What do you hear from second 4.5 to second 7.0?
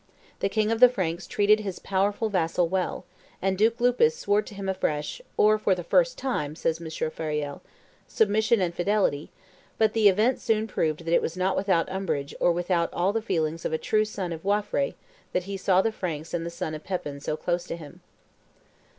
him afresh, "or for the first time," says M.